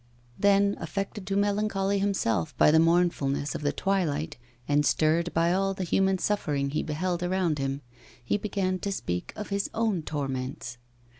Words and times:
Then, 0.39 0.77
affected 0.79 1.27
to 1.27 1.35
melancholy 1.37 1.99
himself 1.99 2.57
by 2.57 2.71
the 2.71 2.79
mournfulness 2.79 3.53
of 3.53 3.61
the 3.61 3.71
twilight, 3.71 4.35
and 4.67 4.83
stirred 4.83 5.31
by 5.31 5.53
all 5.53 5.75
the 5.75 5.83
human 5.83 6.17
suffering 6.17 6.71
he 6.71 6.81
beheld 6.81 7.21
around 7.21 7.59
him, 7.59 7.81
he 8.25 8.37
began 8.39 8.79
to 8.79 8.91
speak 8.91 9.31
of 9.35 9.49
his 9.49 9.69
own 9.75 10.01
torments. 10.01 10.79